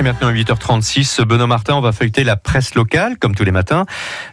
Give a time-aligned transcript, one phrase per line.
[0.00, 3.84] Et maintenant 8h36, Benoît Martin, on va feuilleter la presse locale, comme tous les matins.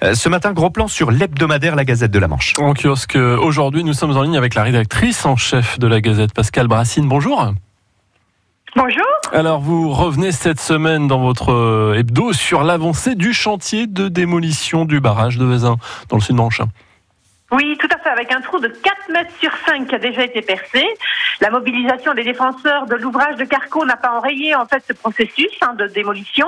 [0.02, 2.54] Euh, ce matin, gros plan sur l'hebdomadaire La Gazette de la Manche.
[2.58, 6.34] En kiosque, aujourd'hui, nous sommes en ligne avec la rédactrice en chef de la Gazette,
[6.34, 7.10] Pascal Brassine.
[7.10, 7.52] Bonjour.
[8.78, 9.04] Bonjour.
[9.34, 14.86] Alors, vous revenez cette semaine dans votre euh, hebdo sur l'avancée du chantier de démolition
[14.86, 15.76] du barrage de Vezin,
[16.08, 16.62] dans le Sud-Manche.
[17.52, 20.24] Oui, tout à fait, avec un trou de 4 mètres sur 5 qui a déjà
[20.24, 20.86] été percé.
[21.40, 25.52] La mobilisation des défenseurs de l'ouvrage de Carco n'a pas enrayé en fait ce processus
[25.62, 26.48] hein, de démolition.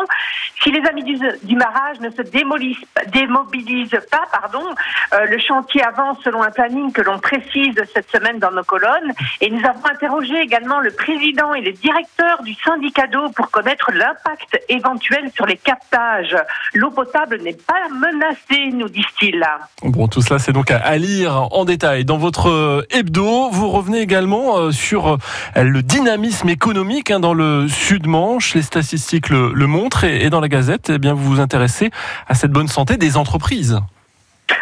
[0.61, 4.65] Si les amis du, du barrage ne se démobilisent pas, pardon,
[5.13, 9.13] euh, le chantier avance selon un planning que l'on précise cette semaine dans nos colonnes.
[9.39, 13.91] Et nous avons interrogé également le président et le directeur du syndicat d'eau pour connaître
[13.93, 16.35] l'impact éventuel sur les captages.
[16.73, 19.45] L'eau potable n'est pas menacée, nous disent-ils.
[19.83, 22.03] Bon, tout cela, c'est donc à à lire en détail.
[22.03, 25.17] Dans votre euh, hebdo, vous revenez également euh, sur euh,
[25.55, 28.55] le dynamisme économique hein, dans le Sud-Manche.
[28.55, 31.91] Les statistiques le, montrent et, dans la Gazette, eh bien, vous vous intéressez
[32.27, 33.79] à cette bonne santé des entreprises.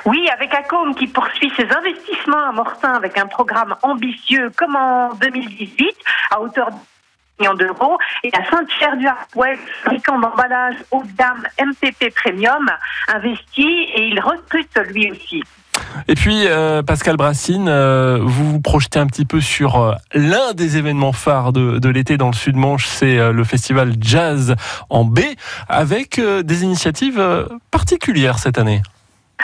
[0.06, 5.14] Oui, avec Acom qui poursuit ses investissements à Mortain avec un programme ambitieux comme en
[5.14, 5.96] 2018
[6.32, 6.76] à hauteur de
[7.40, 12.70] millions d'euros et à Saint-Pierre-du-Harpouet, fabricant d'emballage haut de gamme MPP Premium,
[13.08, 15.44] investi et il recrute lui aussi.
[16.08, 20.54] Et puis, euh, Pascal Brassine, euh, vous vous projetez un petit peu sur euh, l'un
[20.54, 24.56] des événements phares de, de l'été dans le Sud-Manche, c'est le festival Jazz
[24.90, 25.20] en B,
[25.70, 28.82] avec des initiatives particulières cette année.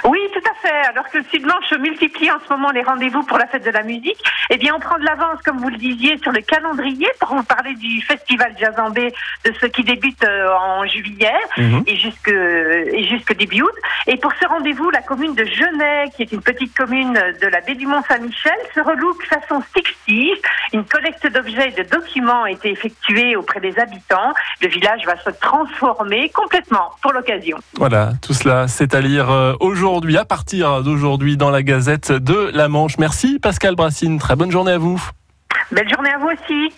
[0.06, 0.90] Oui, tout à fait.
[0.90, 3.84] Alors que le Sud-Manche multiplie en ce moment les rendez-vous pour la fête de la
[3.84, 7.36] musique, eh bien, on prend de l'avance, comme vous le disiez, sur le calendrier pour
[7.36, 9.00] vous parler du festival Jazz en B,
[9.46, 11.84] de ce qui débute euh, en juillet Mhm.
[11.88, 13.72] et jusque et jusque début août.
[14.08, 17.62] Et pour ce rendez-vous, la commune de Genève, qui est une petite commune de la
[17.62, 19.86] baie du Mont-Saint-Michel, se relook façon 60
[20.74, 24.34] Une collecte d'objets et de documents a été effectuée auprès des habitants.
[24.62, 27.58] Le village va se transformer complètement pour l'occasion.
[27.76, 32.52] Voilà, tout cela, c'est à lire euh, aujourd'hui, à partir d'aujourd'hui, dans la Gazette de
[32.54, 32.98] la Manche.
[32.98, 35.02] Merci Pascal Brassine, très bonne journée à vous.
[35.72, 36.74] Belle journée à vous aussi.